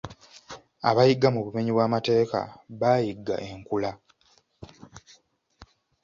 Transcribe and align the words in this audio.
Abayigga 0.89 1.27
mu 1.35 1.39
bumenyi 1.45 1.71
bw'amateeka 1.73 2.39
baayigga 2.79 3.35
enkula. 3.49 3.91